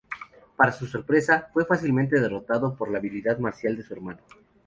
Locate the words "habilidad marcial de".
2.97-3.83